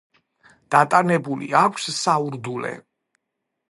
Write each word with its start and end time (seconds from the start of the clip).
დატანებული 0.75 1.51
აქვს 1.63 1.89
საურდულე. 2.01 2.77